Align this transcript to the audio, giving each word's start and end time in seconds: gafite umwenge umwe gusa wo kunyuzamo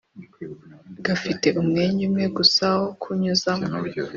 gafite 1.05 1.47
umwenge 1.61 2.01
umwe 2.09 2.25
gusa 2.37 2.65
wo 2.79 2.89
kunyuzamo 3.01 3.67